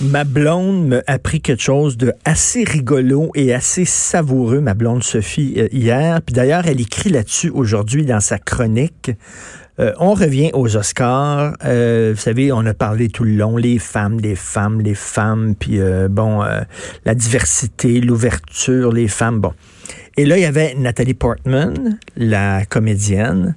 [0.00, 5.54] Ma blonde m'a appris quelque chose de assez rigolo et assez savoureux, ma blonde Sophie,
[5.56, 6.22] euh, hier.
[6.22, 9.10] Puis d'ailleurs, elle écrit là-dessus aujourd'hui dans sa chronique.
[9.80, 11.54] Euh, on revient aux Oscars.
[11.64, 15.56] Euh, vous savez, on a parlé tout le long, les femmes, les femmes, les femmes,
[15.58, 16.44] puis bon,
[17.04, 19.52] la diversité, l'ouverture, les femmes, bon.
[20.18, 23.54] Et là, il y avait Nathalie Portman, la comédienne,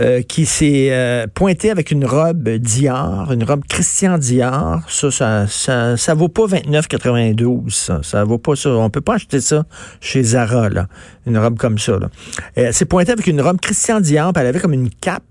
[0.00, 4.80] euh, qui s'est euh, pointée avec une robe Dior, une robe Christian Dior.
[4.88, 7.70] Ça, ça, ça, ça vaut pas 29,92.
[7.70, 8.70] Ça, ça vaut pas ça.
[8.70, 9.64] On peut pas acheter ça
[10.00, 10.88] chez Zara, là.
[11.28, 11.96] Une robe comme ça.
[11.96, 12.10] Là.
[12.56, 15.22] Elle s'est pointée avec une robe Christian Dior, elle avait comme une cape.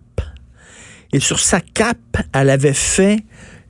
[1.11, 1.97] Et sur sa cape,
[2.33, 3.19] elle avait fait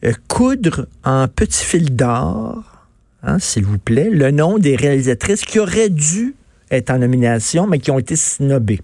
[0.06, 2.86] euh, coudre en petit fil d'or,
[3.23, 6.36] hein, s'il vous plaît, le nom des réalisatrices qui auraient dû
[6.72, 8.81] être en nomination, mais qui ont été snobés.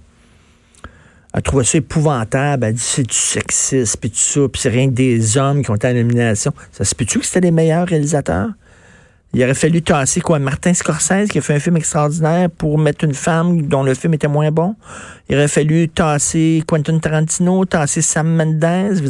[1.33, 2.65] Elle trouvé ça épouvantable.
[2.65, 5.69] Elle dit c'est du sexisme, puis tout ça, puis c'est rien que des hommes qui
[5.69, 6.53] ont été en nomination.
[6.71, 8.49] Ça se peut-tu que c'était les meilleurs réalisateurs?
[9.33, 10.39] Il aurait fallu tasser quoi?
[10.39, 14.13] Martin Scorsese qui a fait un film extraordinaire pour mettre une femme dont le film
[14.13, 14.75] était moins bon.
[15.27, 19.01] Il aurait fallu tasser Quentin Tarantino, tasser Sam Mendes.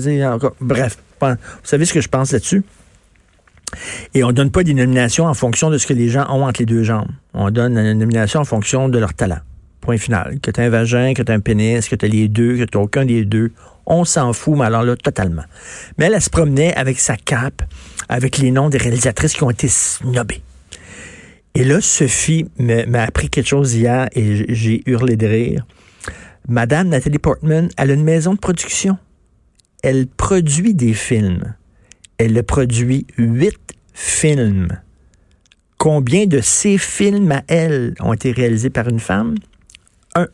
[0.59, 2.64] bref, vous savez ce que je pense là-dessus?
[4.14, 6.62] Et on donne pas des nominations en fonction de ce que les gens ont entre
[6.62, 7.09] les deux jambes.
[7.34, 9.40] On donne une nomination en fonction de leur talent.
[9.81, 10.40] Point final.
[10.42, 13.06] Que tu un vagin, que tu un pénis, que tu les deux, que tu aucun
[13.06, 13.52] des deux.
[13.86, 15.44] On s'en fout, mais alors là, totalement.
[15.98, 17.62] Mais elle, elle se promenait avec sa cape,
[18.09, 20.42] avec les noms des réalisatrices qui ont été snobées.
[21.53, 25.66] Et là, Sophie m'a appris quelque chose hier et j'ai hurlé de rire.
[26.50, 28.97] Madame Nathalie Portman, elle a une maison de production.
[29.81, 31.56] Elle produit des films
[32.18, 33.59] elle a produit huit
[33.94, 34.80] films.
[35.78, 39.36] Combien de ces films à elle ont été réalisés par une femme?
[40.16, 40.28] Un.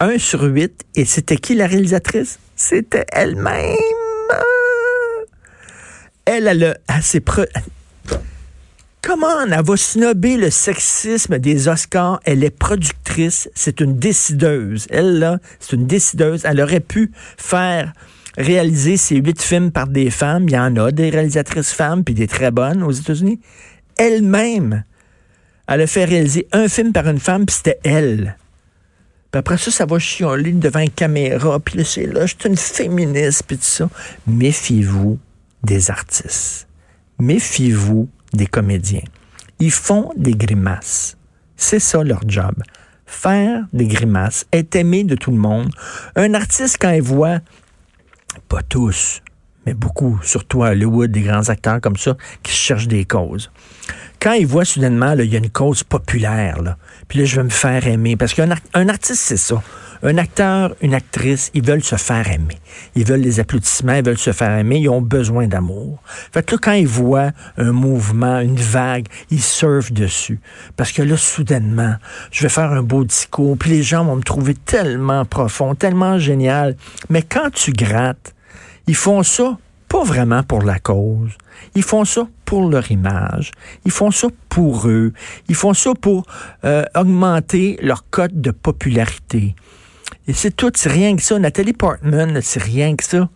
[0.00, 0.84] Un sur huit.
[0.94, 2.38] Et c'était qui la réalisatrice?
[2.54, 3.76] C'était elle-même.
[6.26, 7.22] Elle, elle a, ses
[9.02, 12.20] Comment elle va snobber le sexisme des Oscars?
[12.24, 14.86] Elle est productrice, c'est une décideuse.
[14.90, 16.42] Elle, là, c'est une décideuse.
[16.44, 17.94] Elle aurait pu faire
[18.36, 20.48] réaliser ces huit films par des femmes.
[20.48, 23.40] Il y en a des réalisatrices femmes, puis des très bonnes aux États-Unis.
[23.96, 24.84] Elle-même,
[25.68, 28.36] elle a fait réaliser un film par une femme, puis c'était elle.
[29.30, 32.48] Puis après ça, ça va chialer devant une caméra, puis là, c'est là, je suis
[32.48, 33.88] une féministe, puis tout ça.
[34.26, 35.18] Méfiez-vous
[35.62, 36.66] des artistes.
[37.18, 39.04] Méfiez-vous des comédiens.
[39.60, 41.16] Ils font des grimaces.
[41.56, 42.54] C'est ça leur job.
[43.06, 45.70] Faire des grimaces, être aimé de tout le monde.
[46.16, 47.40] Un artiste, quand il voit
[48.48, 49.22] pas tous,
[49.66, 53.50] mais beaucoup, surtout à Hollywood, des grands acteurs comme ça, qui cherchent des causes.
[54.20, 56.76] Quand ils voient soudainement, il y a une cause populaire, là,
[57.08, 58.16] puis là, je vais me faire aimer.
[58.16, 59.62] Parce qu'un un artiste, c'est ça.
[60.02, 62.58] Un acteur, une actrice, ils veulent se faire aimer.
[62.94, 66.02] Ils veulent les applaudissements, ils veulent se faire aimer, ils ont besoin d'amour.
[66.32, 70.40] Fait que là, quand ils voient un mouvement, une vague, ils surfent dessus.
[70.76, 71.96] Parce que là, soudainement,
[72.30, 76.18] je vais faire un beau discours, puis les gens vont me trouver tellement profond, tellement
[76.18, 76.76] génial.
[77.10, 78.34] Mais quand tu grattes,
[78.86, 79.58] ils font ça
[79.90, 81.32] pas vraiment pour la cause.
[81.74, 83.50] Ils font ça pour leur image.
[83.84, 85.12] Ils font ça pour eux.
[85.48, 86.24] Ils font ça pour
[86.64, 89.56] euh, augmenter leur cote de popularité.
[90.28, 91.40] Et c'est tout, c'est rien que ça.
[91.40, 93.28] Nathalie Portman, c'est rien que ça.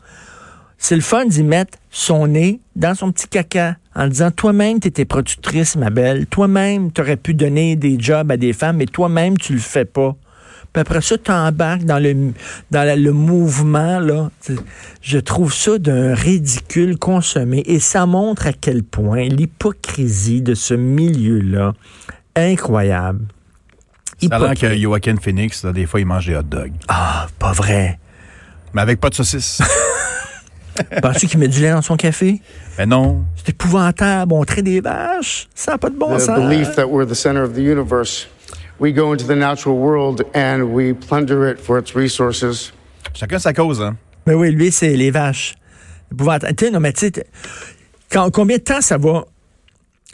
[0.79, 4.89] C'est le fun d'y mettre son nez dans son petit caca en disant toi-même, tu
[4.89, 6.27] étais productrice, ma belle.
[6.27, 9.87] Toi-même, tu aurais pu donner des jobs à des femmes, mais toi-même, tu le fais
[9.87, 10.15] pas.
[10.75, 12.33] Puis après ça, tu embarques dans le,
[12.73, 14.01] dans le mouvement.
[14.01, 14.31] Là.
[15.01, 17.63] Je trouve ça d'un ridicule consommé.
[17.67, 21.75] Et ça montre à quel point l'hypocrisie de ce milieu-là,
[22.35, 23.25] incroyable.
[24.29, 26.73] A que Joaquin Phoenix, des fois, il mange des hot dogs.
[26.89, 28.01] Ah, pas vrai.
[28.73, 29.63] Mais avec pas de saucisse.
[31.03, 32.41] Penses-tu qu'il met du lait dans son café?
[32.77, 33.25] Ben non.
[33.37, 34.33] C'est épouvantable.
[34.33, 35.47] On traite des vaches.
[35.55, 36.37] Ça n'a pas de bon the sens.
[36.37, 38.27] belief that we're the center of the universe.
[38.79, 42.73] We go into the natural world and we plunder it for its resources.
[43.15, 43.97] Chacun sa cause, hein?
[44.27, 45.55] Mais oui, lui, c'est les vaches.
[46.57, 47.27] Tu non, mais tu sais,
[48.33, 49.25] combien de temps ça va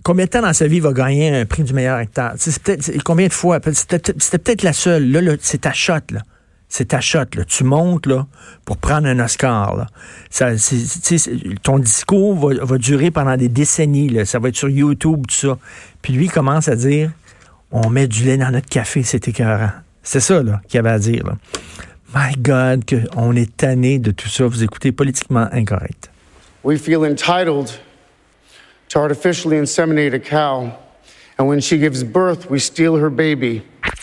[0.03, 2.33] combien de temps dans sa vie va gagner un prix du meilleur acteur?
[2.37, 3.61] C'est peut-être combien de fois?
[3.73, 3.99] C'était
[4.39, 5.11] peut-être la seule.
[5.11, 6.23] Là, c'est ta shot, là.
[6.69, 7.45] C'est ta shot, là.
[7.45, 8.27] Tu montes là,
[8.65, 9.77] pour prendre un Oscar.
[9.77, 9.87] Là.
[10.31, 10.51] Ça,
[11.63, 14.09] ton discours va, va, durer pendant des décennies.
[14.09, 14.25] Là.
[14.25, 15.59] Ça va être sur YouTube, tout ça.
[16.01, 17.11] Puis lui commence à dire
[17.73, 19.71] On met du lait dans notre café, c'est écœurant.
[20.03, 21.25] C'est ça là, qu'il avait à dire.
[21.25, 21.37] Là.
[22.15, 24.47] My God, qu'on est tanné de tout ça.
[24.47, 26.11] Vous écoutez politiquement incorrect.
[26.65, 27.71] We feel entitled
[28.89, 30.73] to artificially inseminate a cow.
[31.39, 33.63] And when she gives birth, we steal her baby.